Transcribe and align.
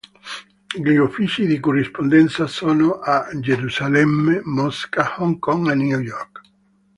Gli 0.75 0.95
uffici 0.95 1.45
di 1.45 1.59
corrispondenza 1.59 2.47
sono 2.47 2.93
a 3.01 3.29
Gerusalemme, 3.39 4.41
Mosca, 4.45 5.21
Hong 5.21 5.37
Kong 5.37 5.69
e 5.69 5.75
New 5.75 5.99
York. 5.99 6.41